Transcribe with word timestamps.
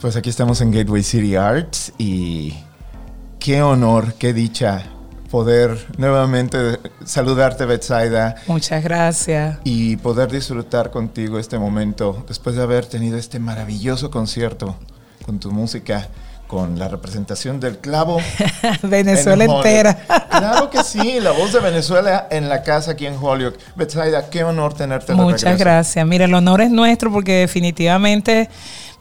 Pues 0.00 0.16
aquí 0.16 0.30
estamos 0.30 0.62
en 0.62 0.72
Gateway 0.72 1.02
City 1.02 1.36
Arts 1.36 1.92
y 1.98 2.54
qué 3.38 3.60
honor, 3.60 4.14
qué 4.14 4.32
dicha 4.32 4.82
poder 5.30 5.76
nuevamente 5.98 6.78
saludarte, 7.04 7.66
Betsaida. 7.66 8.36
Muchas 8.46 8.82
gracias. 8.82 9.58
Y 9.62 9.98
poder 9.98 10.30
disfrutar 10.30 10.90
contigo 10.90 11.38
este 11.38 11.58
momento 11.58 12.24
después 12.26 12.56
de 12.56 12.62
haber 12.62 12.86
tenido 12.86 13.18
este 13.18 13.38
maravilloso 13.40 14.10
concierto 14.10 14.74
con 15.26 15.38
tu 15.38 15.52
música, 15.52 16.08
con 16.46 16.78
la 16.78 16.88
representación 16.88 17.60
del 17.60 17.76
clavo. 17.76 18.22
Venezuela 18.82 19.44
entera. 19.44 19.98
claro 20.30 20.70
que 20.70 20.82
sí, 20.82 21.20
la 21.20 21.32
voz 21.32 21.52
de 21.52 21.60
Venezuela 21.60 22.26
en 22.30 22.48
la 22.48 22.62
casa 22.62 22.92
aquí 22.92 23.04
en 23.04 23.18
Holyoke. 23.20 23.58
Betsaida, 23.76 24.30
qué 24.30 24.44
honor 24.44 24.72
tenerte. 24.72 25.12
Muchas 25.12 25.58
gracias. 25.58 26.06
Mira, 26.06 26.24
el 26.24 26.32
honor 26.32 26.62
es 26.62 26.70
nuestro 26.70 27.12
porque 27.12 27.34
definitivamente 27.34 28.48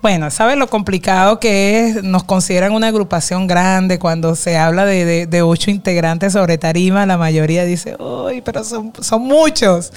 bueno, 0.01 0.31
¿sabes 0.31 0.57
lo 0.57 0.69
complicado 0.69 1.39
que 1.39 1.87
es? 1.87 2.03
Nos 2.03 2.23
consideran 2.23 2.71
una 2.71 2.87
agrupación 2.87 3.47
grande 3.47 3.99
cuando 3.99 4.35
se 4.35 4.57
habla 4.57 4.85
de, 4.85 5.41
ocho 5.41 5.71
integrantes 5.71 6.33
sobre 6.33 6.57
tarima, 6.57 7.05
la 7.05 7.17
mayoría 7.17 7.65
dice, 7.65 7.97
uy, 7.99 8.41
pero 8.41 8.63
son, 8.63 8.93
son 9.01 9.23
muchos. 9.23 9.91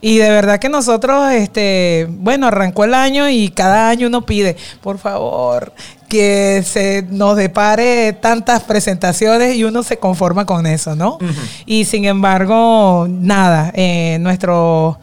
Y 0.00 0.18
de 0.18 0.30
verdad 0.30 0.60
que 0.60 0.68
nosotros, 0.68 1.32
este, 1.32 2.06
bueno, 2.08 2.46
arrancó 2.46 2.84
el 2.84 2.94
año 2.94 3.28
y 3.28 3.48
cada 3.48 3.88
año 3.88 4.06
uno 4.06 4.24
pide, 4.24 4.56
por 4.80 4.98
favor, 4.98 5.72
que 6.08 6.62
se 6.64 7.04
nos 7.10 7.36
depare 7.36 8.12
tantas 8.14 8.62
presentaciones 8.62 9.56
y 9.56 9.64
uno 9.64 9.82
se 9.82 9.98
conforma 9.98 10.46
con 10.46 10.66
eso, 10.66 10.94
¿no? 10.94 11.18
Y 11.66 11.84
sin 11.84 12.04
embargo, 12.06 13.06
nada, 13.08 13.72
eh, 13.74 14.18
nuestro 14.20 14.98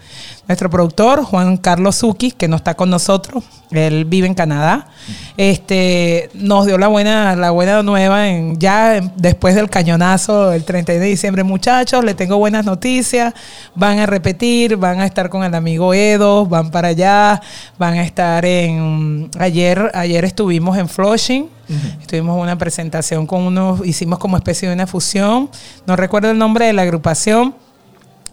nuestro 0.47 0.69
productor, 0.69 1.23
Juan 1.23 1.57
Carlos 1.57 1.97
Zuki, 1.97 2.31
que 2.31 2.47
no 2.47 2.55
está 2.55 2.75
con 2.75 2.89
nosotros, 2.89 3.43
él 3.71 4.05
vive 4.05 4.27
en 4.27 4.33
Canadá, 4.33 4.87
este, 5.37 6.29
nos 6.33 6.65
dio 6.65 6.77
la 6.77 6.87
buena, 6.87 7.35
la 7.35 7.51
buena 7.51 7.81
nueva 7.83 8.29
en, 8.29 8.59
ya 8.59 9.01
después 9.15 9.55
del 9.55 9.69
cañonazo 9.69 10.53
el 10.53 10.63
31 10.63 11.01
de 11.01 11.07
diciembre. 11.07 11.43
Muchachos, 11.43 12.03
le 12.03 12.13
tengo 12.13 12.37
buenas 12.37 12.65
noticias, 12.65 13.33
van 13.73 13.99
a 13.99 14.05
repetir, 14.05 14.77
van 14.77 14.99
a 14.99 15.05
estar 15.05 15.29
con 15.29 15.43
el 15.43 15.53
amigo 15.55 15.93
Edo, 15.93 16.45
van 16.45 16.71
para 16.71 16.89
allá, 16.89 17.41
van 17.77 17.95
a 17.95 18.03
estar 18.03 18.45
en, 18.45 19.29
ayer, 19.39 19.91
ayer 19.93 20.25
estuvimos 20.25 20.77
en 20.77 20.87
Flushing, 20.87 21.49
Estuvimos 21.99 22.35
en 22.37 22.43
una 22.43 22.57
presentación 22.57 23.25
con 23.25 23.41
unos, 23.41 23.85
hicimos 23.85 24.19
como 24.19 24.37
especie 24.37 24.67
de 24.67 24.75
una 24.75 24.87
fusión. 24.87 25.49
No 25.87 25.95
recuerdo 25.95 26.29
el 26.29 26.37
nombre 26.37 26.67
de 26.67 26.73
la 26.73 26.83
agrupación, 26.83 27.55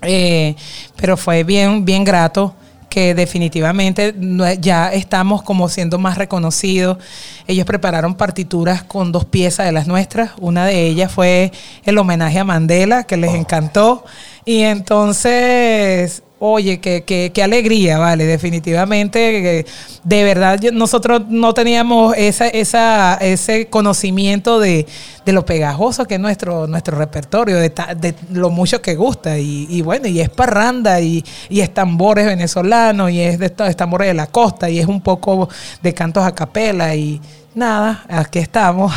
eh, 0.03 0.57
pero 0.97 1.17
fue 1.17 1.45
bien, 1.45 1.85
bien 1.85 2.05
grato 2.05 2.55
que 2.93 3.15
definitivamente 3.15 4.15
ya 4.61 4.93
estamos 4.93 5.43
como 5.43 5.71
siendo 5.71 5.99
más 5.99 6.19
reconocidos. 6.19 6.99
Ellos 7.47 7.65
prepararon 7.65 8.15
partituras 8.17 8.83
con 8.83 9.13
dos 9.13 9.25
piezas 9.25 9.65
de 9.65 9.73
las 9.73 9.87
nuestras. 9.87 10.33
Una 10.39 10.67
de 10.67 10.89
ellas 10.89 11.11
fue 11.11 11.53
el 11.85 11.97
homenaje 11.97 12.39
a 12.39 12.45
Mandela, 12.45 13.05
que 13.05 13.17
les 13.17 13.31
oh. 13.31 13.37
encantó. 13.37 14.05
Y 14.45 14.61
entonces 14.61 16.23
Oye, 16.45 16.81
qué, 16.81 17.05
qué, 17.05 17.31
qué 17.33 17.41
alegría, 17.45 17.99
vale, 17.99 18.27
definitivamente. 18.27 19.65
De 20.03 20.25
verdad, 20.25 20.61
nosotros 20.73 21.23
no 21.29 21.55
teníamos 21.55 22.17
esa, 22.17 22.49
esa, 22.49 23.15
ese 23.15 23.69
conocimiento 23.69 24.59
de, 24.59 24.85
lo 25.27 25.47
pegajoso 25.47 26.05
que 26.05 26.15
es 26.15 26.21
nuestro, 26.21 26.67
nuestro 26.67 26.99
repertorio, 26.99 27.59
de, 27.59 27.69
de 27.69 28.17
lo 28.33 28.51
mucho 28.51 28.83
que 28.83 28.97
gusta. 28.97 29.39
Y, 29.39 29.83
bueno, 29.83 30.09
y 30.09 30.21
es 30.21 30.31
parranda, 30.31 31.01
y, 31.01 31.25
y 31.49 31.61
es 31.61 31.73
tambores 31.73 32.27
venezolanos, 32.27 33.13
y 33.13 33.21
es 33.21 33.39
de 33.39 33.49
tambores 33.49 34.09
de 34.09 34.15
la 34.15 34.27
costa, 34.27 34.69
y 34.69 34.81
es 34.81 34.89
un 34.89 35.01
poco 35.01 35.49
de 35.81 35.95
cantos 35.95 36.25
a 36.25 36.35
capela, 36.35 36.93
y 36.97 37.21
nada, 37.55 38.05
aquí 38.09 38.41
estamos. 38.41 38.93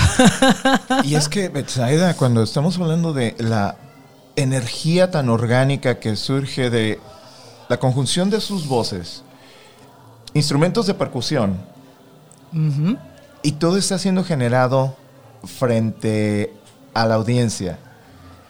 Y 1.03 1.13
es 1.13 1.29
que, 1.29 1.49
Betsaida, 1.49 2.15
cuando 2.15 2.41
estamos 2.41 2.79
hablando 2.79 3.13
de 3.13 3.35
la 3.37 3.75
energía 4.35 5.11
tan 5.11 5.29
orgánica 5.29 5.99
que 5.99 6.15
surge 6.15 6.71
de 6.71 6.99
la 7.69 7.77
conjunción 7.77 8.29
de 8.29 8.41
sus 8.41 8.67
voces, 8.67 9.23
instrumentos 10.33 10.87
de 10.87 10.93
percusión, 10.93 11.57
y 13.43 13.51
todo 13.53 13.77
está 13.77 13.97
siendo 13.99 14.23
generado 14.23 14.95
frente 15.43 16.53
a 16.93 17.05
la 17.05 17.15
audiencia. 17.15 17.79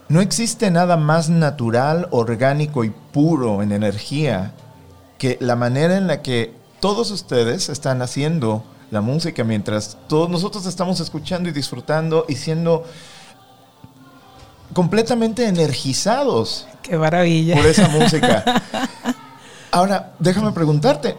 No 0.08 0.22
existe 0.22 0.70
nada 0.70 0.98
más 0.98 1.30
natural, 1.30 2.08
orgánico 2.12 2.84
y 2.84 2.92
puro 2.92 3.64
en 3.64 3.72
energía 3.72 4.54
que 5.18 5.38
la 5.42 5.56
manera 5.56 5.98
en 5.98 6.06
la 6.06 6.22
que 6.22 6.54
todos 6.80 7.10
ustedes 7.10 7.70
están 7.70 8.04
haciendo 8.04 8.64
la 8.92 9.02
música 9.02 9.44
mientras 9.44 9.98
todos 10.08 10.30
nosotros 10.30 10.68
estamos 10.68 11.00
escuchando 11.00 11.50
y 11.50 11.52
disfrutando 11.52 12.26
y 12.30 12.36
siendo 12.36 12.84
completamente 14.74 15.48
energizados. 15.48 16.68
Qué 16.86 16.98
maravilla. 16.98 17.56
Por 17.56 17.66
esa 17.66 17.88
música. 18.00 18.62
Ahora, 19.72 20.14
déjame 20.20 20.52
preguntarte, 20.52 21.16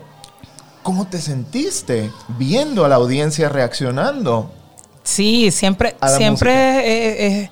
¿cómo 0.82 1.06
te 1.06 1.20
sentiste 1.20 2.10
viendo 2.38 2.84
a 2.84 2.88
la 2.88 2.94
audiencia 2.94 3.48
reaccionando? 3.48 4.50
Sí, 5.02 5.50
siempre, 5.50 5.96
siempre 6.16 6.52
eh, 6.52 7.26
eh, 7.26 7.50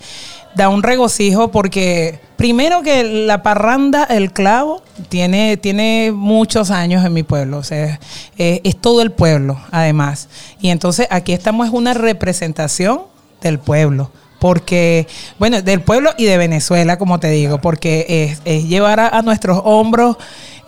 da 0.55 0.69
un 0.69 0.83
regocijo 0.83 1.51
porque 1.51 2.21
primero 2.37 2.83
que 2.83 3.05
la 3.05 3.43
parranda 3.43 4.05
El 4.05 4.33
Clavo 4.33 4.83
tiene, 5.09 5.57
tiene 5.57 6.13
muchos 6.13 6.71
años 6.71 7.05
en 7.05 7.13
mi 7.13 7.23
pueblo, 7.23 7.59
o 7.59 7.63
sea, 7.63 8.01
eh, 8.39 8.61
es 8.65 8.77
todo 8.77 9.03
el 9.03 9.13
pueblo 9.13 9.61
además. 9.71 10.29
Y 10.61 10.71
entonces 10.71 11.07
aquí 11.11 11.33
estamos, 11.33 11.67
es 11.67 11.73
una 11.73 11.95
representación 11.95 13.03
del 13.41 13.59
pueblo 13.59 14.11
porque, 14.45 15.07
bueno, 15.39 15.63
del 15.63 15.81
pueblo 15.81 16.11
y 16.19 16.27
de 16.27 16.37
Venezuela, 16.37 16.99
como 16.99 17.19
te 17.19 17.31
digo, 17.31 17.63
porque 17.63 18.37
es, 18.45 18.69
llevar 18.69 19.01
a, 19.01 19.23
nuestros 19.23 19.59
hombros 19.65 20.19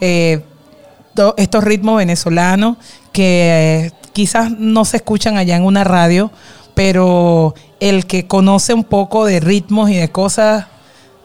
eh, 0.01 0.41
estos 1.37 1.63
ritmos 1.63 1.99
venezolanos 1.99 2.79
que 3.13 3.91
eh, 3.91 3.93
quizás 4.15 4.51
no 4.51 4.87
se 4.87 4.97
escuchan 4.97 5.37
allá 5.37 5.57
en 5.57 5.65
una 5.65 5.85
radio, 5.85 6.31
pero 6.73 7.55
el 7.79 8.07
que 8.07 8.27
conoce 8.27 8.73
un 8.73 8.83
poco 8.83 9.27
de 9.27 9.41
ritmos 9.41 9.91
y 9.91 9.97
de 9.97 10.09
cosas 10.09 10.65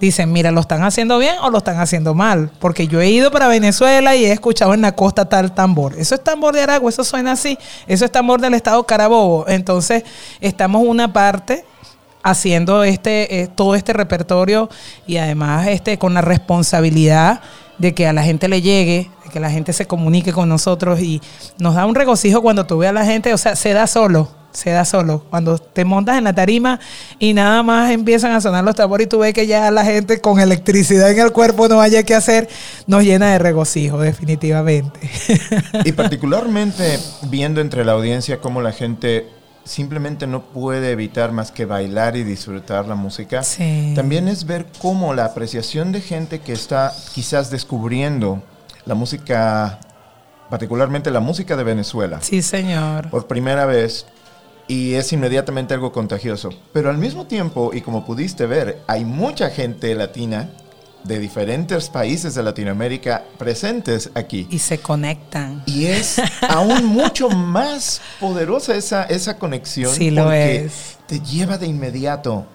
dicen, 0.02 0.34
mira, 0.34 0.52
¿lo 0.52 0.60
están 0.60 0.84
haciendo 0.84 1.20
bien 1.20 1.36
o 1.42 1.52
lo 1.52 1.60
están 1.60 1.80
haciendo 1.80 2.14
mal? 2.16 2.52
Porque 2.60 2.86
yo 2.86 3.00
he 3.00 3.10
ido 3.10 3.32
para 3.32 3.48
Venezuela 3.48 4.14
y 4.18 4.26
he 4.26 4.34
escuchado 4.34 4.74
en 4.74 4.82
la 4.82 4.94
costa 4.94 5.30
tal 5.30 5.56
tambor. 5.56 5.98
Eso 5.98 6.16
es 6.16 6.22
tambor 6.22 6.54
de 6.54 6.64
Aragua, 6.64 6.90
eso 6.90 7.06
suena 7.06 7.32
así. 7.32 7.58
Eso 7.88 8.04
es 8.04 8.12
tambor 8.12 8.42
del 8.42 8.56
estado 8.56 8.86
Carabobo. 8.86 9.48
Entonces, 9.48 10.04
estamos 10.42 10.84
una 10.86 11.14
parte 11.14 11.64
haciendo 12.24 12.84
este, 12.84 13.42
eh, 13.42 13.48
todo 13.48 13.76
este 13.76 13.94
repertorio 13.94 14.70
y 15.08 15.18
además 15.18 15.68
este, 15.68 15.98
con 15.98 16.14
la 16.14 16.22
responsabilidad 16.22 17.42
de 17.78 17.94
que 17.96 18.08
a 18.08 18.14
la 18.14 18.24
gente 18.24 18.48
le 18.48 18.62
llegue, 18.62 19.10
de 19.26 19.32
que 19.32 19.40
la 19.40 19.50
gente 19.50 19.74
se 19.74 19.88
comunique 19.88 20.32
con 20.32 20.48
nosotros 20.48 21.00
y 21.00 21.22
nos 21.58 21.76
da 21.76 21.86
un 21.86 21.96
regocijo 21.96 22.42
cuando 22.42 22.66
tú 22.66 22.78
ves 22.78 22.90
a 22.90 22.94
la 22.94 23.06
gente, 23.06 23.34
o 23.34 23.38
sea, 23.38 23.56
se 23.56 23.74
da 23.74 23.88
solo, 23.88 24.30
se 24.52 24.70
da 24.70 24.86
solo. 24.86 25.26
Cuando 25.32 25.58
te 25.58 25.84
montas 25.84 26.18
en 26.18 26.26
la 26.26 26.34
tarima 26.34 26.80
y 27.18 27.34
nada 27.34 27.64
más 27.64 27.90
empiezan 27.90 28.34
a 28.34 28.42
sonar 28.42 28.64
los 28.64 28.76
tambores 28.76 29.08
y 29.08 29.10
tú 29.10 29.20
ves 29.20 29.34
que 29.34 29.48
ya 29.48 29.72
la 29.72 29.84
gente 29.84 30.22
con 30.22 30.40
electricidad 30.40 31.10
en 31.10 31.20
el 31.20 31.32
cuerpo 31.32 31.68
no 31.68 31.82
haya 31.82 32.04
que 32.04 32.14
hacer, 32.14 32.48
nos 32.86 33.04
llena 33.04 33.32
de 33.32 33.40
regocijo, 33.40 34.00
definitivamente. 34.00 35.00
Y 35.84 35.92
particularmente 35.94 37.00
viendo 37.30 37.62
entre 37.62 37.84
la 37.84 37.94
audiencia 37.94 38.40
cómo 38.40 38.62
la 38.62 38.74
gente 38.74 39.26
simplemente 39.64 40.28
no 40.28 40.42
puede 40.44 40.92
evitar 40.92 41.32
más 41.32 41.52
que 41.52 41.66
bailar 41.66 42.16
y 42.16 42.24
disfrutar 42.24 42.88
la 42.88 42.96
música. 42.96 43.42
También 43.96 44.28
es 44.28 44.46
ver 44.46 44.66
cómo 44.82 45.14
la 45.14 45.26
apreciación 45.26 45.92
de 45.92 46.02
gente 46.02 46.40
que 46.40 46.54
está 46.54 46.94
quizás 47.14 47.52
descubriendo 47.52 48.42
la 48.86 48.96
música, 48.96 49.80
particularmente 50.50 51.12
la 51.12 51.20
música 51.20 51.56
de 51.56 51.64
Venezuela. 51.64 52.20
Sí, 52.22 52.42
señor. 52.42 53.10
Por 53.10 53.28
primera 53.28 53.66
vez. 53.66 54.06
Y 54.68 54.94
es 54.94 55.12
inmediatamente 55.12 55.74
algo 55.74 55.92
contagioso. 55.92 56.50
Pero 56.72 56.90
al 56.90 56.98
mismo 56.98 57.26
tiempo, 57.26 57.72
y 57.74 57.82
como 57.82 58.06
pudiste 58.06 58.46
ver, 58.46 58.82
hay 58.88 59.04
mucha 59.04 59.50
gente 59.50 59.94
latina 59.96 60.50
de 61.04 61.20
diferentes 61.20 61.90
países 61.90 62.36
de 62.36 62.44
Latinoamérica 62.44 63.24
presentes 63.38 64.12
aquí. 64.14 64.48
Y 64.50 64.60
se 64.60 64.80
conectan. 64.80 65.64
Y 65.66 65.86
es 65.86 66.22
aún 66.48 66.86
mucho 66.86 67.30
más 67.30 68.02
poderosa 68.20 68.76
esa, 68.76 69.04
esa 69.04 69.38
conexión. 69.38 69.94
Sí, 69.94 70.12
lo 70.12 70.32
es. 70.32 70.98
Te 71.08 71.20
lleva 71.20 71.58
de 71.58 71.68
inmediato 71.68 72.46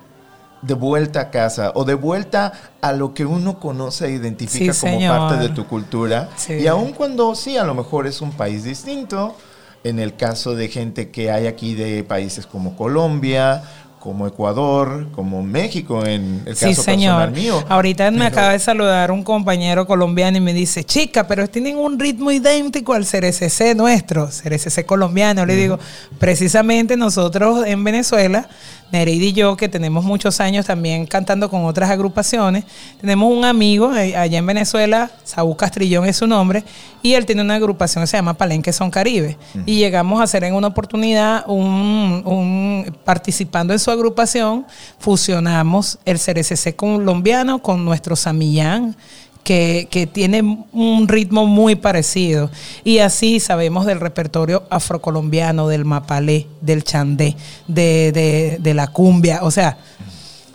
de 0.63 0.75
vuelta 0.75 1.21
a 1.21 1.31
casa 1.31 1.73
o 1.75 1.85
de 1.85 1.95
vuelta 1.95 2.53
a 2.81 2.93
lo 2.93 3.15
que 3.15 3.25
uno 3.27 3.61
conoce 3.61 4.07
e 4.07 4.11
identifica 4.13 4.73
Sí, 4.73 4.81
como 4.81 4.93
señor. 4.95 5.17
parte 5.19 5.37
de 5.37 5.49
tu 5.51 5.67
cultura. 5.67 6.31
Sí. 6.37 6.55
Y 6.55 6.67
aun 6.67 6.93
cuando 6.93 7.35
sí, 7.35 7.57
a 7.57 7.65
lo 7.65 7.75
mejor 7.75 8.07
es 8.07 8.21
un 8.21 8.33
país 8.33 8.65
distinto, 8.65 9.37
en 9.85 9.99
el 10.01 10.17
caso 10.17 10.55
de 10.55 10.69
gente 10.69 11.11
que 11.11 11.31
hay 11.31 11.47
aquí 11.47 11.75
de 11.75 12.03
países 12.05 12.47
como 12.47 12.75
Colombia, 12.77 13.63
como 14.07 14.25
Ecuador, 14.29 15.09
como 15.11 15.43
México, 15.43 16.07
en 16.07 16.43
el 16.47 16.55
caso 16.55 16.69
Sí, 16.69 16.75
señor. 16.77 17.27
personal 17.27 17.33
mío. 17.33 17.65
Ahorita 17.69 18.09
me 18.13 18.19
Pero- 18.19 18.29
acaba 18.29 18.53
de 18.53 18.61
saludar 18.61 19.11
un 19.11 19.25
compañero 19.25 19.85
colombiano 19.85 20.37
y 20.39 20.41
me 20.41 20.55
dice, 20.55 20.85
chica, 20.85 21.27
pero 21.27 21.49
tienen 21.49 21.77
un 21.77 21.99
ritmo 21.99 22.31
idéntico 22.31 22.93
al 22.93 23.05
CRCC 23.05 23.75
nuestro, 23.75 24.29
CRCC 24.29 24.87
colombiano. 24.87 25.45
Le 25.45 25.57
digo, 25.57 25.81
precisamente 26.21 26.97
nosotros 26.97 27.67
en 27.67 27.83
Venezuela, 27.83 28.49
Nereida 28.93 29.25
y 29.25 29.33
yo, 29.33 29.57
que 29.57 29.69
tenemos 29.69 30.05
muchos 30.05 30.39
años 30.41 30.67
también 30.67 31.07
cantando 31.07 31.51
con 31.51 31.65
otras 31.65 31.91
agrupaciones, 31.91 32.63
tenemos 33.01 33.33
un 33.37 33.45
amigo 33.45 33.93
eh, 33.97 34.17
allá 34.17 34.39
en 34.39 34.47
Venezuela, 34.47 35.11
Saúl 35.25 35.57
Castrillón 35.57 36.07
es 36.07 36.17
su 36.19 36.29
nombre, 36.29 36.63
y 37.03 37.15
él 37.15 37.27
tiene 37.27 37.43
una 37.43 37.57
agrupación 37.57 38.05
que 38.05 38.07
se 38.07 38.17
llama 38.17 38.35
Palenque 38.35 38.73
Son 38.73 38.91
Caribe. 38.91 39.37
Y 39.67 39.79
llegamos 39.79 40.21
a 40.21 40.25
hacer 40.25 40.45
en 40.45 40.55
una 40.55 40.69
oportunidad 40.69 41.45
un, 41.49 42.23
un- 42.25 42.97
participando 43.05 43.73
en 43.73 43.79
su 43.81 43.91
agrupación, 43.97 44.67
fusionamos 44.99 45.99
el 46.05 46.19
CRCC 46.21 46.77
colombiano 46.77 47.61
con 47.61 47.85
nuestro 47.85 48.15
Samillán. 48.17 48.97
Que, 49.45 49.87
que 49.93 50.09
tiene 50.09 50.43
un 50.73 51.07
ritmo 51.07 51.47
muy 51.47 51.77
parecido. 51.77 52.51
Y 52.83 52.99
así 52.99 53.39
sabemos 53.39 53.87
del 53.87 54.01
repertorio 54.01 54.65
afrocolombiano, 54.71 55.69
del 55.69 55.85
mapalé, 55.85 56.49
del 56.61 56.83
chandé, 56.83 57.37
de, 57.69 58.11
de- 58.11 58.57
de 58.61 58.75
la 58.75 58.89
cumbia. 58.89 59.45
O 59.45 59.53
sea, 59.53 59.79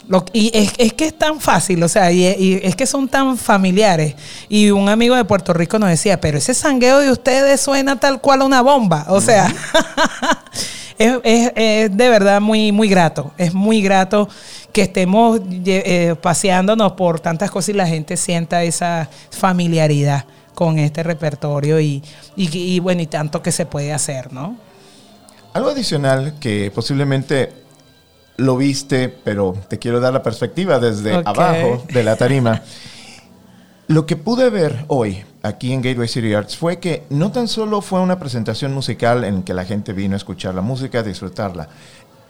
lo- 0.08 0.26
y 0.34 0.50
es, 0.52 0.74
es 0.76 0.92
que 0.92 1.06
es 1.06 1.16
tan 1.18 1.40
fácil, 1.40 1.82
o 1.82 1.88
sea, 1.88 2.12
y, 2.12 2.26
y 2.26 2.60
es 2.62 2.76
que 2.76 2.84
son 2.86 3.08
tan 3.08 3.38
familiares. 3.38 4.14
Y 4.50 4.68
un 4.70 4.90
amigo 4.90 5.16
de 5.16 5.24
Puerto 5.24 5.54
Rico 5.54 5.78
nos 5.78 5.88
decía, 5.88 6.20
pero 6.20 6.36
ese 6.36 6.52
sangueo 6.52 6.98
de 6.98 7.10
ustedes 7.10 7.62
suena 7.62 7.98
tal 7.98 8.20
cual 8.20 8.42
a 8.42 8.44
una 8.44 8.60
bomba. 8.60 9.06
O 9.08 9.22
sea, 9.22 9.50
es, 11.02 11.18
es- 11.24 11.52
es 11.56 11.96
de 11.96 12.08
verdad 12.08 12.40
muy, 12.40 12.72
muy 12.72 12.88
grato. 12.88 13.32
Es 13.38 13.54
muy 13.54 13.82
grato 13.82 14.28
que 14.72 14.82
estemos 14.82 15.40
eh, 15.66 16.14
paseándonos 16.20 16.92
por 16.92 17.20
tantas 17.20 17.50
cosas 17.50 17.70
y 17.70 17.72
la 17.74 17.86
gente 17.86 18.16
sienta 18.16 18.62
esa 18.64 19.08
familiaridad 19.30 20.24
con 20.54 20.78
este 20.78 21.02
repertorio 21.02 21.80
y, 21.80 22.02
y, 22.36 22.48
y 22.58 22.78
bueno, 22.80 23.02
y 23.02 23.06
tanto 23.06 23.42
que 23.42 23.52
se 23.52 23.66
puede 23.66 23.92
hacer, 23.92 24.32
¿no? 24.32 24.56
Algo 25.54 25.70
adicional 25.70 26.34
que 26.40 26.70
posiblemente 26.74 27.52
lo 28.38 28.56
viste, 28.56 29.08
pero 29.08 29.54
te 29.68 29.78
quiero 29.78 30.00
dar 30.00 30.12
la 30.14 30.22
perspectiva 30.22 30.78
desde 30.78 31.12
abajo 31.24 31.84
de 31.92 32.02
la 32.02 32.16
tarima. 32.16 32.62
Lo 33.92 34.06
que 34.06 34.16
pude 34.16 34.48
ver 34.48 34.86
hoy 34.88 35.22
aquí 35.42 35.70
en 35.74 35.82
Gateway 35.82 36.08
City 36.08 36.32
Arts 36.32 36.56
fue 36.56 36.78
que 36.78 37.02
no 37.10 37.30
tan 37.30 37.46
solo 37.46 37.82
fue 37.82 38.00
una 38.00 38.18
presentación 38.18 38.72
musical 38.72 39.22
en 39.22 39.42
que 39.42 39.52
la 39.52 39.66
gente 39.66 39.92
vino 39.92 40.14
a 40.14 40.16
escuchar 40.16 40.54
la 40.54 40.62
música, 40.62 41.00
a 41.00 41.02
disfrutarla. 41.02 41.68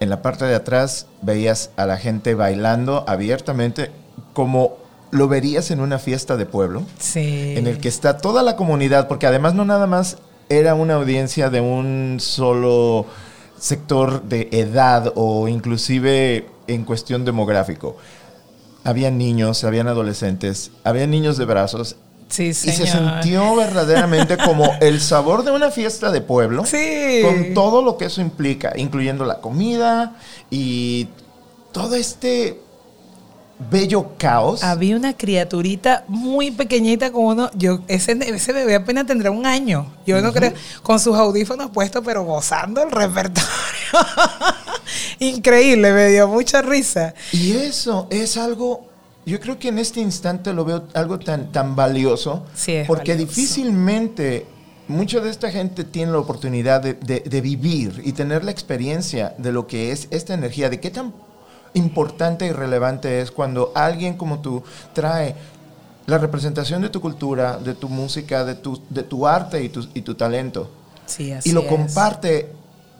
En 0.01 0.09
la 0.09 0.21
parte 0.21 0.43
de 0.43 0.55
atrás 0.55 1.07
veías 1.21 1.69
a 1.77 1.85
la 1.85 1.95
gente 1.95 2.35
bailando 2.35 3.05
abiertamente 3.07 3.91
como 4.33 4.75
lo 5.11 5.29
verías 5.29 5.71
en 5.71 5.79
una 5.79 5.99
fiesta 5.99 6.35
de 6.35 6.45
pueblo 6.45 6.83
Sí. 6.99 7.53
en 7.55 7.67
el 7.67 7.77
que 7.77 7.87
está 7.87 8.17
toda 8.17 8.43
la 8.43 8.57
comunidad, 8.57 9.07
porque 9.07 9.27
además 9.27 9.53
no 9.53 9.63
nada 9.63 9.87
más 9.87 10.17
era 10.49 10.75
una 10.75 10.95
audiencia 10.95 11.49
de 11.49 11.61
un 11.61 12.17
solo 12.19 13.05
sector 13.57 14.23
de 14.23 14.49
edad 14.51 15.13
o 15.15 15.47
inclusive 15.47 16.45
en 16.67 16.83
cuestión 16.83 17.23
demográfico. 17.23 17.95
Habían 18.83 19.17
niños, 19.17 19.63
habían 19.63 19.87
adolescentes, 19.87 20.71
habían 20.83 21.09
niños 21.11 21.37
de 21.37 21.45
brazos 21.45 21.95
Sí, 22.29 22.47
y 22.47 22.53
se 22.53 22.71
señor. 22.71 23.21
sintió 23.21 23.55
verdaderamente 23.55 24.37
como 24.37 24.71
el 24.81 24.99
sabor 24.99 25.43
de 25.43 25.51
una 25.51 25.69
fiesta 25.69 26.11
de 26.11 26.19
pueblo 26.21 26.65
Sí. 26.65 27.21
con 27.21 27.53
todo 27.53 27.83
lo 27.83 27.95
que 27.97 28.05
eso 28.05 28.21
implica, 28.21 28.73
incluyendo 28.75 29.23
la 29.23 29.39
comida 29.39 30.15
y 30.49 31.07
todo 31.71 31.93
este 31.95 32.59
bello 33.71 34.13
caos. 34.17 34.63
Había 34.63 34.95
una 34.97 35.15
criaturita 35.15 36.03
muy 36.07 36.51
pequeñita 36.51 37.11
con 37.11 37.25
uno, 37.25 37.49
yo 37.55 37.79
ese, 37.87 38.11
ese 38.33 38.51
bebé 38.53 38.75
apenas 38.75 39.05
tendrá 39.05 39.31
un 39.31 39.45
año, 39.45 39.85
yo 40.05 40.21
no 40.21 40.33
creo, 40.33 40.53
con 40.81 40.99
sus 40.99 41.15
audífonos 41.15 41.69
puestos, 41.71 42.01
pero 42.05 42.23
gozando 42.23 42.81
el 42.83 42.91
repertorio. 42.91 43.47
Increíble, 45.19 45.93
me 45.93 46.07
dio 46.09 46.27
mucha 46.27 46.61
risa. 46.61 47.13
Y 47.31 47.51
eso 47.53 48.07
es 48.09 48.37
algo, 48.37 48.87
yo 49.25 49.39
creo 49.39 49.57
que 49.59 49.69
en 49.69 49.79
este 49.79 49.99
instante 50.01 50.53
lo 50.53 50.65
veo 50.65 50.83
algo 50.93 51.19
tan, 51.19 51.51
tan 51.51 51.75
valioso, 51.75 52.45
Sí, 52.55 52.73
es 52.73 52.87
porque 52.87 53.11
valioso. 53.13 53.33
difícilmente 53.35 54.45
mucha 54.87 55.19
de 55.21 55.29
esta 55.29 55.49
gente 55.49 55.85
tiene 55.85 56.11
la 56.11 56.19
oportunidad 56.19 56.81
de, 56.81 56.93
de- 56.95 57.21
de 57.21 57.41
vivir 57.41 58.01
y 58.03 58.11
tener 58.11 58.43
la 58.43 58.51
experiencia 58.51 59.33
de 59.37 59.51
lo 59.53 59.65
que 59.65 59.91
es 59.91 60.07
esta 60.11 60.33
energía, 60.33 60.69
de 60.69 60.79
qué 60.81 60.91
tan 60.91 61.13
importante 61.73 62.45
y 62.45 62.51
relevante 62.51 63.21
es 63.21 63.31
cuando 63.31 63.71
alguien 63.75 64.15
como 64.15 64.39
tú 64.39 64.63
trae 64.93 65.35
la 66.05 66.17
representación 66.17 66.81
de 66.81 66.89
tu 66.89 66.99
cultura, 67.01 67.57
de 67.57 67.73
tu 67.75 67.87
música, 67.89 68.43
de 68.43 68.55
tu, 68.55 68.81
de 68.89 69.03
tu 69.03 69.25
arte 69.25 69.63
y 69.63 69.69
tu, 69.69 69.87
y 69.93 70.01
tu 70.01 70.15
talento, 70.15 70.69
Sí, 71.05 71.31
así 71.31 71.49
y 71.49 71.53
lo 71.53 71.61
es. 71.61 71.67
comparte 71.67 72.51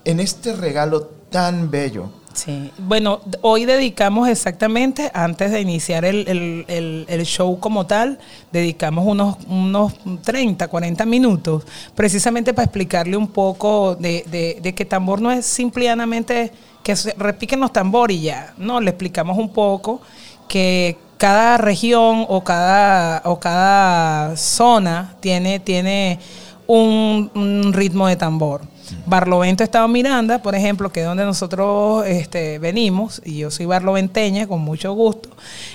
en 0.05 0.19
este 0.19 0.53
regalo 0.53 1.03
tan 1.29 1.69
bello. 1.69 2.09
Sí, 2.33 2.71
bueno, 2.79 3.21
hoy 3.41 3.65
dedicamos 3.65 4.27
exactamente, 4.27 5.11
antes 5.13 5.51
de 5.51 5.61
iniciar 5.61 6.03
el, 6.03 6.27
el- 6.27 6.65
el- 6.67 7.05
el 7.07 7.23
show 7.25 7.59
como 7.59 7.85
tal, 7.85 8.17
dedicamos 8.51 9.05
unos, 9.05 9.37
unos 9.47 9.93
30, 10.23 10.67
40 10.67 11.05
minutos, 11.05 11.63
precisamente 11.93 12.51
para 12.53 12.63
explicarle 12.65 13.17
un 13.17 13.27
poco 13.27 13.95
de, 13.95 14.23
de- 14.31 14.59
de 14.63 14.73
que 14.73 14.83
tambor 14.85 15.21
no 15.21 15.31
es 15.31 15.45
simplemente 15.45 16.51
que 16.83 16.95
se 16.95 17.13
repiquen 17.17 17.59
los 17.59 17.71
tambores 17.71 18.17
y 18.17 18.21
ya, 18.23 18.53
no, 18.57 18.79
le 18.79 18.89
explicamos 18.89 19.37
un 19.37 19.49
poco 19.49 20.01
que 20.47 20.97
cada 21.17 21.57
región 21.57 22.25
o 22.27 22.43
cada, 22.43 23.21
o 23.25 23.39
cada 23.39 24.35
zona 24.35 25.15
tiene, 25.21 25.59
tiene 25.59 26.19
un, 26.67 27.31
un 27.33 27.73
ritmo 27.73 28.07
de 28.07 28.17
tambor. 28.17 28.61
Barlovento, 29.05 29.63
Estado 29.63 29.87
Miranda, 29.87 30.41
por 30.41 30.55
ejemplo, 30.55 30.91
que 30.91 30.99
es 30.99 31.05
donde 31.05 31.23
nosotros 31.23 32.05
este, 32.05 32.59
venimos, 32.59 33.21
y 33.23 33.37
yo 33.37 33.51
soy 33.51 33.65
barloventeña 33.65 34.47
con 34.47 34.61
mucho 34.61 34.93
gusto, 34.93 35.29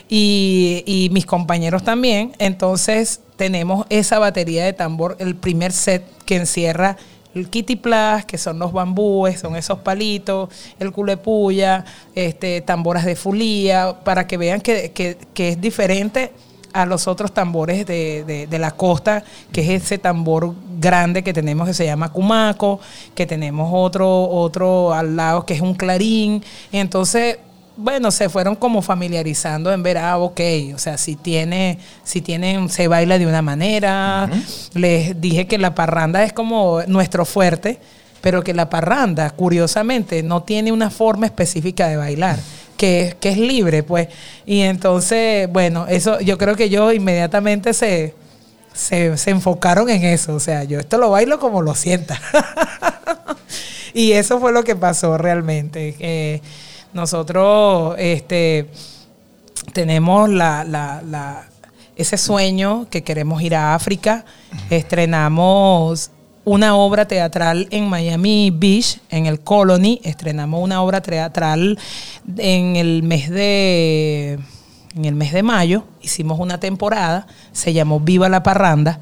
y, 0.09 0.83
y 0.87 1.09
mis 1.11 1.25
compañeros 1.25 1.83
también, 1.83 2.33
entonces 2.39 3.21
tenemos 3.37 3.87
esa 3.89 4.19
batería 4.19 4.65
de 4.65 4.73
tambor, 4.75 5.17
el 5.19 5.35
primer 5.35 5.73
set 5.73 6.05
que 6.27 6.37
encierra 6.37 6.97
el 7.35 7.49
kitty 7.51 7.77
plus, 7.77 8.25
que 8.27 8.39
son 8.39 8.59
los 8.59 8.73
bambúes, 8.73 9.41
son 9.41 9.55
esos 9.57 9.79
palitos, 9.81 10.49
el 10.79 10.93
culepuya, 10.93 11.85
este, 12.15 12.61
tamboras 12.63 13.05
de 13.05 13.17
fulía, 13.17 13.97
para 14.05 14.27
que 14.27 14.37
vean 14.37 14.61
que, 14.61 14.93
que- 14.93 15.17
que 15.35 15.51
es 15.51 15.61
diferente 15.61 16.33
a 16.73 16.85
los 16.85 17.09
otros 17.09 17.33
tambores 17.33 17.87
de, 17.87 18.25
de- 18.25 18.47
de 18.47 18.59
la 18.59 18.73
costa, 18.73 19.25
que 19.53 19.61
es 19.63 19.83
ese 19.85 19.99
tambor 19.99 20.55
grande 20.79 21.23
que 21.25 21.33
tenemos 21.33 21.67
que 21.67 21.75
se 21.75 21.85
llama 21.87 22.13
cumaco, 22.13 22.79
que 23.15 23.27
tenemos 23.27 23.71
otro, 23.73 24.29
otro 24.29 24.93
al 24.93 25.17
lado 25.17 25.45
que 25.47 25.55
es 25.55 25.61
un 25.61 25.75
clarín. 25.75 26.43
Entonces, 26.73 27.39
bueno, 27.79 28.11
se 28.11 28.29
fueron 28.29 28.57
como 28.57 28.83
familiarizando 28.83 29.73
en 29.73 29.85
ver, 29.85 29.99
ah, 29.99 30.19
ok, 30.19 30.41
o 30.75 30.79
sea, 30.79 30.99
si 30.99 31.15
tiene, 31.15 31.79
si 32.03 32.21
tienen, 32.21 32.69
se 32.71 32.89
baila 32.89 33.21
de 33.21 33.27
una 33.27 33.41
manera. 33.41 34.29
Les 34.75 35.21
dije 35.21 35.47
que 35.47 35.59
la 35.59 35.77
parranda 35.77 36.25
es 36.25 36.33
como 36.33 36.83
nuestro 36.89 37.25
fuerte, 37.25 37.79
pero 38.21 38.43
que 38.43 38.53
la 38.53 38.69
parranda, 38.69 39.31
curiosamente, 39.31 40.25
no 40.25 40.43
tiene 40.43 40.73
una 40.73 40.91
forma 40.91 41.27
específica 41.27 41.87
de 41.87 41.97
bailar. 41.97 42.41
Que, 42.77 43.17
que 43.21 43.29
es 43.29 43.39
libre, 43.39 43.85
pues. 43.85 44.09
Y 44.45 44.63
entonces, 44.63 45.49
bueno, 45.49 45.87
eso 45.89 46.19
yo 46.21 46.37
creo 46.37 46.57
que 46.57 46.69
yo 46.69 46.93
inmediatamente 46.93 47.75
se, 47.75 48.15
se, 48.75 49.17
se 49.17 49.31
enfocaron 49.31 49.89
en 49.89 50.03
eso. 50.03 50.35
O 50.35 50.41
sea, 50.41 50.65
yo 50.65 50.81
esto 50.81 50.99
lo 50.99 51.11
bailo 51.11 51.39
como 51.39 51.63
lo 51.63 51.77
sienta. 51.77 52.21
y 53.95 54.13
eso 54.13 54.41
fue 54.41 54.53
lo 54.53 54.65
que 54.65 54.75
pasó 54.75 55.17
realmente. 55.17 55.95
Eh, 56.01 56.41
nosotros 56.93 57.95
este, 57.99 58.71
tenemos 59.73 60.29
la, 60.31 60.65
la- 60.65 61.03
la- 61.03 61.45
ese 61.97 62.17
sueño 62.17 62.87
que 62.91 63.03
queremos 63.03 63.43
ir 63.43 63.55
a 63.57 63.75
África. 63.75 64.25
Estrenamos 64.71 66.11
una 66.45 66.77
obra 66.77 67.07
teatral 67.09 67.67
en 67.71 67.89
Miami 67.89 68.51
Beach, 68.55 69.01
en 69.11 69.27
el 69.27 69.41
Colony. 69.41 70.01
Estrenamos 70.05 70.63
una 70.63 70.81
obra 70.83 71.01
teatral 71.01 71.77
en 72.37 72.77
el 72.77 73.03
mes 73.03 73.29
de 73.31 74.39
en 74.97 75.05
el 75.05 75.15
mes 75.15 75.33
de 75.33 75.43
mayo, 75.45 75.85
hicimos 76.01 76.41
una 76.41 76.59
temporada, 76.59 77.27
se 77.53 77.73
llamó 77.73 78.01
Viva 78.01 78.29
la 78.29 78.43
Parranda 78.43 79.01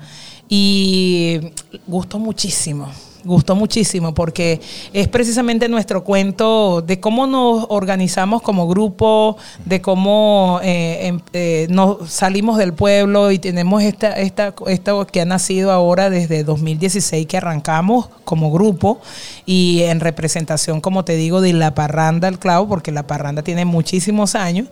y 0.48 1.40
gustó 1.86 2.18
muchísimo 2.18 2.88
gustó 3.25 3.54
muchísimo 3.54 4.14
porque 4.14 4.61
es 4.92 5.08
precisamente 5.08 5.68
nuestro 5.68 6.04
cuento 6.04 6.82
de 6.82 7.00
cómo 7.00 7.26
nos 7.26 7.66
organizamos 7.68 8.42
como 8.42 8.68
grupo, 8.68 9.37
de 9.64 9.80
cómo 9.80 10.61
eh, 10.62 11.08
em, 11.08 11.20
eh, 11.32 11.66
nos 11.70 12.11
salimos 12.11 12.58
del 12.58 12.73
pueblo 12.73 13.32
y 13.32 13.38
tenemos 13.38 13.82
esta, 13.82 14.12
esta, 14.12 14.54
esto 14.66 15.06
que 15.06 15.20
ha 15.20 15.25
nacido 15.25 15.73
ahora 15.73 16.11
desde 16.11 16.44
2016 16.44 17.26
que 17.26 17.37
arrancamos 17.37 18.08
como 18.25 18.50
grupo 18.50 19.00
y 19.46 19.82
en 19.82 20.00
representación, 20.00 20.80
como 20.80 21.04
te 21.04 21.16
digo, 21.16 21.40
de 21.40 21.52
la 21.52 21.75
parranda 21.75 22.28
al 22.28 22.38
clavo, 22.38 22.68
porque 22.68 22.92
la 22.92 23.06
parranda 23.06 23.42
tiene 23.42 23.64
muchísimos 23.64 24.35
años. 24.35 24.68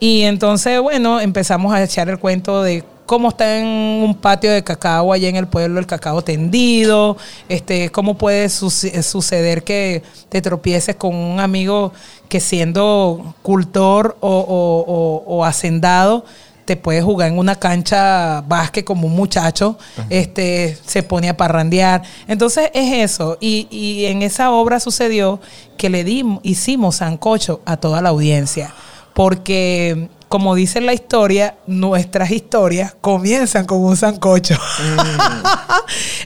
Y 0.00 0.22
entonces, 0.22 0.80
bueno, 0.80 1.20
empezamos 1.20 1.74
a 1.74 1.82
echar 1.82 2.08
el 2.08 2.18
cuento 2.18 2.62
de 2.62 2.84
cómo 3.06 3.28
está 3.28 3.58
en 3.58 3.66
un 3.66 4.14
patio 4.14 4.50
de 4.52 4.62
cacao 4.62 5.12
allá 5.12 5.28
en 5.28 5.36
el 5.36 5.46
pueblo 5.46 5.80
el 5.80 5.86
cacao 5.86 6.22
tendido, 6.22 7.16
este, 7.48 7.90
cómo 7.90 8.16
puede 8.16 8.48
suceder 8.48 9.64
que 9.64 10.02
te 10.28 10.40
tropieces 10.40 10.96
con 10.96 11.14
un 11.14 11.40
amigo 11.40 11.92
que 12.28 12.40
siendo 12.40 13.34
cultor 13.42 14.16
o, 14.20 15.44
hacendado 15.44 16.24
te 16.64 16.76
puede 16.76 17.02
jugar 17.02 17.28
en 17.28 17.38
una 17.38 17.56
cancha 17.56 18.40
básquet 18.46 18.84
como 18.84 19.08
un 19.08 19.16
muchacho, 19.16 19.76
este, 20.08 20.78
se 20.86 21.02
pone 21.02 21.28
a 21.28 21.36
parrandear. 21.36 22.02
Entonces 22.28 22.70
es 22.72 23.10
eso. 23.10 23.36
Y, 23.40 23.66
y 23.68 24.06
en 24.06 24.22
esa 24.22 24.52
obra 24.52 24.78
sucedió 24.78 25.40
que 25.76 25.90
le 25.90 26.04
dimos, 26.04 26.38
hicimos 26.44 26.96
sancocho 26.96 27.60
a 27.64 27.78
toda 27.78 28.00
la 28.00 28.10
audiencia. 28.10 28.72
Porque 29.12 30.08
como 30.32 30.54
dice 30.54 30.80
la 30.80 30.94
historia, 30.94 31.56
nuestras 31.66 32.30
historias 32.30 32.96
comienzan 33.02 33.66
con 33.66 33.84
un 33.84 33.98
sancocho. 33.98 34.54
Mm. 34.54 35.46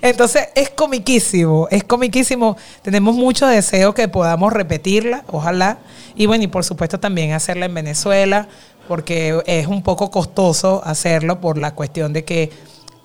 Entonces 0.03 0.47
es 0.55 0.71
comiquísimo, 0.71 1.67
es 1.73 1.83
comiquísimo. 1.83 2.57
Tenemos 2.83 3.17
mucho 3.17 3.49
deseo 3.49 3.95
que 3.95 4.07
podamos 4.07 4.53
repetirla, 4.53 5.25
ojalá. 5.27 5.79
Y 6.15 6.27
bueno, 6.27 6.45
y 6.45 6.47
por 6.47 6.63
supuesto 6.63 7.01
también 7.01 7.33
hacerla 7.33 7.67
en 7.67 7.75
Venezuela, 7.75 8.47
porque 8.87 9.43
es 9.45 9.67
un 9.67 9.83
poco 9.83 10.09
costoso 10.13 10.83
hacerlo 10.85 11.41
por 11.41 11.59
la 11.59 11.75
cuestión 11.75 12.13
de 12.13 12.25
que 12.25 12.53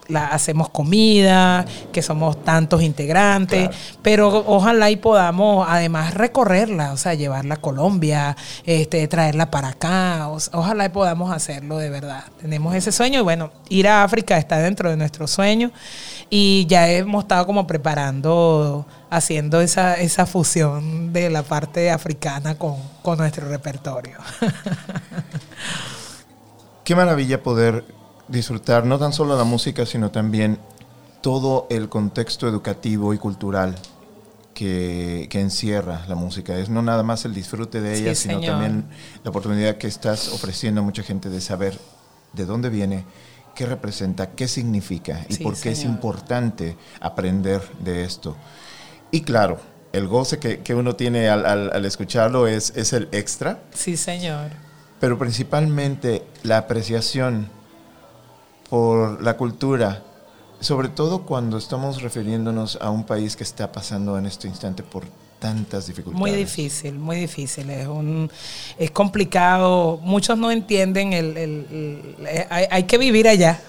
la, 0.07 0.27
hacemos 0.27 0.69
comida, 0.69 1.65
que 1.91 2.01
somos 2.01 2.43
tantos 2.43 2.81
integrantes, 2.81 3.69
pero 4.01 4.43
ojalá 4.47 4.89
y 4.91 4.95
podamos 4.95 5.67
además 5.69 6.13
recorrerla, 6.13 6.93
o 6.93 6.97
sea, 6.97 7.13
llevarla 7.13 7.55
a 7.55 7.57
Colombia, 7.57 8.35
este, 8.65 9.07
traerla 9.07 9.51
para 9.51 9.69
acá, 9.69 10.29
ojalá 10.29 10.85
y 10.85 10.89
podamos 10.89 11.31
hacerlo 11.31 11.77
de 11.77 11.89
verdad. 11.89 12.23
Tenemos 12.41 12.75
ese 12.75 12.91
sueño 12.91 13.19
y 13.19 13.23
bueno, 13.23 13.51
ir 13.69 13.87
a 13.87 14.03
África 14.03 14.37
está 14.37 14.57
dentro 14.57 14.89
de 14.89 14.97
nuestro 14.97 15.27
sueño 15.27 15.71
y 16.29 16.65
ya 16.67 16.89
hemos 16.89 17.23
estado 17.23 17.45
como 17.45 17.67
preparando, 17.67 18.85
haciendo 19.09 19.61
esa, 19.61 19.95
esa 19.95 20.25
fusión 20.25 21.13
de 21.13 21.29
la 21.29 21.43
parte 21.43 21.91
africana 21.91 22.55
con, 22.55 22.75
con 23.01 23.17
nuestro 23.17 23.47
repertorio. 23.49 24.17
Qué 26.83 26.95
maravilla 26.95 27.43
poder 27.43 27.83
disfrutar 28.31 28.85
no 28.85 28.97
tan 28.97 29.13
solo 29.13 29.37
la 29.37 29.43
música, 29.43 29.85
sino 29.85 30.09
también 30.09 30.57
todo 31.21 31.67
el 31.69 31.89
contexto 31.89 32.47
educativo 32.47 33.13
y 33.13 33.17
cultural 33.17 33.75
que, 34.53 35.27
encierra 35.31 36.05
la 36.07 36.15
música. 36.15 36.57
Es 36.57 36.69
no 36.69 36.81
nada 36.81 37.03
más 37.03 37.25
el 37.25 37.33
disfrute 37.33 37.81
de 37.81 37.97
ella, 37.97 38.15
sino 38.15 38.41
también 38.41 38.85
la 39.23 39.29
oportunidad 39.29 39.77
que 39.77 39.87
estás 39.87 40.29
ofreciendo 40.29 40.81
a 40.81 40.83
mucha 40.83 41.03
gente 41.03 41.29
de 41.29 41.41
saber 41.41 41.77
de 42.33 42.45
dónde 42.45 42.69
viene, 42.69 43.05
qué 43.55 43.65
representa, 43.65 44.31
qué 44.31 44.47
significa 44.47 45.25
y 45.29 45.43
por 45.43 45.59
qué 45.59 45.71
es 45.71 45.83
importante 45.83 46.77
aprender 46.99 47.61
de 47.79 48.03
esto. 48.03 48.35
Y 49.11 49.21
claro, 49.21 49.59
el 49.93 50.07
goce 50.07 50.39
que, 50.39 50.75
uno 50.75 50.95
tiene 50.95 51.27
al, 51.27 51.45
al, 51.45 51.85
escucharlo 51.85 52.47
es, 52.47 52.71
es 52.75 52.93
el 52.93 53.09
extra. 53.11 53.59
Sí, 53.73 53.97
señor. 53.97 54.51
Pero 54.99 55.17
principalmente 55.17 56.23
la 56.43 56.59
apreciación 56.59 57.49
por 58.71 59.21
la 59.21 59.35
cultura, 59.35 60.01
sobre 60.61 60.87
todo 60.87 61.23
cuando 61.23 61.57
estamos 61.57 62.01
refiriéndonos 62.01 62.79
a 62.79 62.89
un 62.89 63.03
país 63.03 63.35
que 63.35 63.43
está 63.43 63.69
pasando 63.69 64.17
en 64.17 64.25
este 64.25 64.47
instante 64.47 64.81
por 64.81 65.03
tantas 65.39 65.87
dificultades. 65.87 66.21
Muy 66.21 66.31
difícil, 66.31 66.93
muy 66.93 67.17
difícil. 67.17 67.69
Es 67.69 67.85
un 67.85 68.31
es 68.79 68.91
complicado. 68.91 69.99
Muchos 70.01 70.37
no 70.37 70.51
entienden 70.51 71.11
el, 71.11 71.35
el, 71.35 72.15
hay, 72.49 72.83
que 72.83 72.97
vivir 72.97 73.27
allá. 73.27 73.59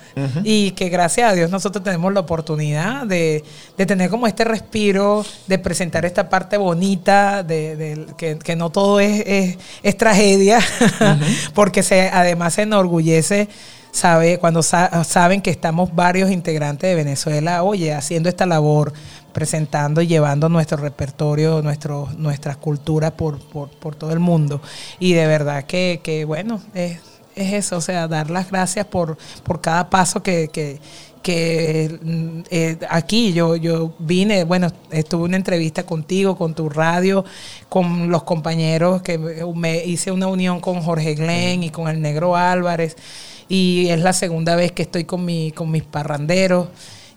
Y 0.44 0.70
que 0.72 0.88
gracias 0.88 1.32
a 1.32 1.34
Dios 1.34 1.50
nosotros 1.50 1.82
tenemos 1.82 2.12
la 2.12 2.20
oportunidad 2.20 3.04
de, 3.04 3.42
tener 3.76 4.08
como 4.08 4.28
este 4.28 4.44
respiro, 4.44 5.24
de 5.48 5.58
presentar 5.58 6.04
esta 6.04 6.28
parte 6.28 6.58
bonita, 6.58 7.42
de, 7.42 8.06
que, 8.16 8.54
no 8.54 8.70
todo 8.70 9.00
es, 9.00 9.56
es, 9.82 9.96
tragedia, 9.96 10.60
porque 11.54 11.82
se, 11.82 12.08
además 12.08 12.54
se 12.54 12.62
enorgullece 12.62 13.48
sabe, 13.92 14.38
cuando 14.38 14.62
saben 14.62 15.42
que 15.42 15.50
estamos 15.50 15.94
varios 15.94 16.30
integrantes 16.30 16.88
de 16.88 16.96
Venezuela, 16.96 17.62
oye, 17.62 17.92
haciendo 17.92 18.28
esta 18.28 18.46
labor, 18.46 18.92
presentando 19.32 20.00
y 20.00 20.08
llevando 20.08 20.48
nuestro 20.48 20.78
repertorio, 20.78 21.62
nuestro, 21.62 22.08
nuestras 22.16 22.56
culturas 22.56 23.12
por, 23.12 23.38
por, 23.38 23.94
todo 23.94 24.12
el 24.12 24.18
mundo. 24.18 24.60
Y 24.98 25.12
de 25.12 25.26
verdad 25.26 25.64
que, 25.64 26.00
que 26.02 26.24
bueno, 26.24 26.60
es, 26.74 26.98
es, 27.36 27.52
eso, 27.52 27.76
o 27.76 27.80
sea, 27.80 28.08
dar 28.08 28.30
las 28.30 28.50
gracias 28.50 28.86
por, 28.86 29.16
por 29.44 29.60
cada 29.60 29.88
paso 29.90 30.22
que, 30.22 30.48
que 30.48 30.80
eh, 31.24 32.78
aquí 32.88 33.32
yo, 33.32 33.56
yo 33.56 33.94
vine, 33.98 34.44
bueno, 34.44 34.68
estuve 34.90 35.24
una 35.24 35.36
entrevista 35.36 35.84
contigo, 35.84 36.36
con 36.36 36.54
tu 36.54 36.68
radio, 36.68 37.24
con 37.68 38.10
los 38.10 38.22
compañeros, 38.24 39.02
que 39.02 39.18
me 39.18 39.84
hice 39.84 40.10
una 40.10 40.26
unión 40.26 40.60
con 40.60 40.80
Jorge 40.80 41.14
Glenn 41.14 41.62
y 41.62 41.70
con 41.70 41.88
el 41.88 42.00
Negro 42.00 42.36
Álvarez 42.36 42.96
y 43.52 43.90
es 43.90 44.00
la 44.00 44.14
segunda 44.14 44.56
vez 44.56 44.72
que 44.72 44.80
estoy 44.80 45.04
con, 45.04 45.26
mi, 45.26 45.52
con 45.52 45.70
mis 45.70 45.82
parranderos. 45.82 46.68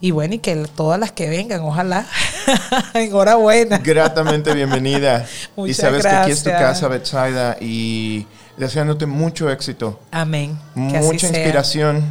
Y 0.02 0.12
bueno, 0.12 0.34
y 0.34 0.40
que 0.40 0.54
todas 0.76 1.00
las 1.00 1.14
que 1.14 1.30
vengan, 1.30 1.62
ojalá. 1.62 2.06
Enhorabuena. 2.94 3.78
Gratamente 3.78 4.54
bienvenida. 4.54 5.26
y 5.66 5.74
sabes 5.74 6.04
que 6.04 6.10
aquí 6.10 6.32
es 6.32 6.44
tu 6.44 6.50
casa, 6.50 6.90
Betsaida, 6.90 7.56
y 7.62 8.28
deseándote 8.58 9.06
mucho 9.06 9.50
éxito. 9.50 9.98
Amén. 10.12 10.60
Mucha 10.74 11.28
inspiración. 11.30 12.04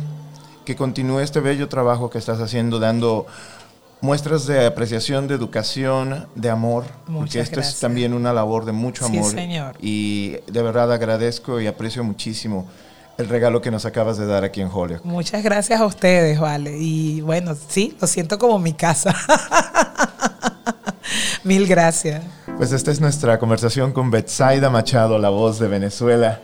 Que 0.65 0.75
continúe 0.75 1.21
este 1.21 1.41
bello 1.41 1.69
trabajo 1.69 2.09
que 2.09 2.17
estás 2.17 2.41
haciendo, 2.41 2.79
dando 2.79 3.27
muestras 4.01 4.47
de 4.47 4.65
apreciación, 4.65 5.29
de 5.29 5.35
educación, 5.35 6.29
de 6.35 6.49
amor. 6.49 6.85
porque 7.13 7.41
esto 7.41 7.61
es 7.61 7.79
también 7.79 8.15
una 8.15 8.33
labor 8.33 8.65
de 8.65 8.73
mucho 8.73 9.05
amor. 9.05 9.31
Sí, 9.31 9.37
señor. 9.37 9.77
Y 9.83 10.37
de 10.47 10.63
verdad 10.63 10.91
agradezco 10.91 11.61
y 11.61 11.67
aprecio 11.67 12.03
muchísimo 12.03 12.67
el 13.19 13.29
regalo 13.29 13.61
que 13.61 13.71
nos 13.71 13.85
acabas 13.85 14.19
de 14.19 14.27
dar 14.27 14.45
aquí 14.45 14.61
en 14.61 14.69
Holyoke. 14.73 15.05
Muchas 15.05 15.43
gracias 15.43 15.81
a 15.81 15.87
ustedes, 15.87 16.39
vale. 16.39 16.77
Y 16.79 17.21
bueno, 17.21 17.57
sí, 17.69 17.97
lo 18.01 18.07
siento 18.07 18.39
como 18.39 18.59
mi 18.59 18.73
casa. 18.73 19.15
Mil 21.45 21.67
gracias. 21.67 22.23
Pues 22.57 22.73
esta 22.73 22.91
es 22.91 23.01
nuestra 23.01 23.39
conversación 23.39 23.93
con 23.93 24.11
Betsaida 24.11 24.71
Machado, 24.71 25.19
la 25.19 25.29
voz 25.29 25.59
de 25.59 25.69
Venezuela, 25.69 26.41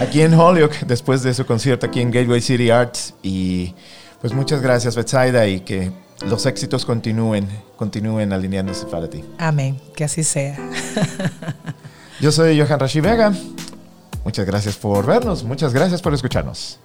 aquí 0.00 0.20
en 0.20 0.34
Holyoke, 0.34 0.84
después 0.86 1.22
de 1.22 1.34
su 1.34 1.46
concierto 1.46 1.86
aquí 1.86 2.00
en 2.00 2.10
Gateway 2.10 2.40
City 2.40 2.70
Arts. 2.70 3.14
Y 3.22 3.74
pues 4.20 4.32
muchas 4.32 4.62
gracias, 4.62 4.94
Betsaida, 4.94 5.46
y 5.46 5.60
que 5.60 5.90
los 6.28 6.46
éxitos 6.46 6.84
continúen, 6.84 7.48
continúen 7.76 8.32
alineándose 8.32 8.86
para 8.86 9.08
ti. 9.08 9.24
Amén, 9.38 9.80
que 9.96 10.04
así 10.04 10.22
sea. 10.22 10.56
Yo 12.20 12.30
soy 12.30 12.60
Johan 12.60 12.78
Rashi 12.78 13.00
Vega. 13.00 13.32
Muchas 14.24 14.46
gracias 14.46 14.76
por 14.76 15.04
vernos, 15.06 15.44
muchas 15.44 15.72
gracias 15.72 16.00
por 16.00 16.14
escucharnos. 16.14 16.78